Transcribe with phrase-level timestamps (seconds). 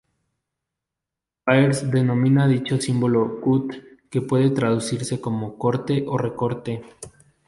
[1.45, 3.75] Peirce denomina dicho símbolo "cut"
[4.09, 6.81] que puede traducirse como "corte" o "recorte".